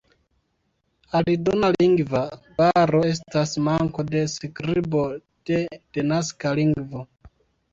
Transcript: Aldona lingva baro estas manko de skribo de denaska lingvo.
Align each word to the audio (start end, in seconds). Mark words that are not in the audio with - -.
Aldona 1.17 1.67
lingva 1.75 2.21
baro 2.61 3.01
estas 3.09 3.53
manko 3.67 4.07
de 4.15 4.25
skribo 4.37 5.05
de 5.51 5.61
denaska 5.99 6.57
lingvo. 6.63 7.07